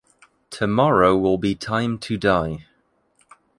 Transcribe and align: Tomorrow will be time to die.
Tomorrow 0.49 1.15
will 1.15 1.37
be 1.37 1.53
time 1.53 1.99
to 1.99 2.17
die. 2.17 2.65